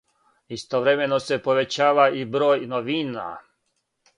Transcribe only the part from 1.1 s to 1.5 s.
се